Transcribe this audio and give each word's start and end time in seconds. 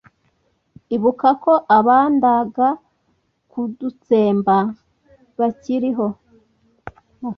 ibuka 0.95 1.29
ko 1.43 1.53
abendaga 1.77 2.67
kudutsemba 3.51 4.57
bakiriho 5.37 6.07